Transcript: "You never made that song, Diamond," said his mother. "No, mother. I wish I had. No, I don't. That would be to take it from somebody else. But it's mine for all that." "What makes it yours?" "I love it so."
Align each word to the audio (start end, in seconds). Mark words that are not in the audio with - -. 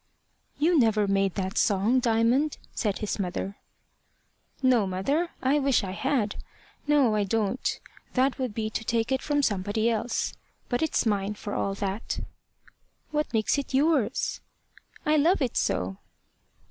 "You 0.57 0.79
never 0.79 1.07
made 1.07 1.35
that 1.35 1.59
song, 1.59 1.99
Diamond," 1.99 2.57
said 2.73 2.97
his 2.97 3.19
mother. 3.19 3.57
"No, 4.63 4.87
mother. 4.87 5.29
I 5.43 5.59
wish 5.59 5.83
I 5.83 5.91
had. 5.91 6.37
No, 6.87 7.13
I 7.13 7.23
don't. 7.23 7.79
That 8.15 8.39
would 8.39 8.55
be 8.55 8.71
to 8.71 8.83
take 8.83 9.11
it 9.11 9.21
from 9.21 9.43
somebody 9.43 9.91
else. 9.91 10.33
But 10.69 10.81
it's 10.81 11.05
mine 11.05 11.35
for 11.35 11.53
all 11.53 11.75
that." 11.75 12.19
"What 13.11 13.31
makes 13.31 13.59
it 13.59 13.75
yours?" 13.75 14.41
"I 15.05 15.17
love 15.17 15.39
it 15.39 15.55
so." 15.55 15.97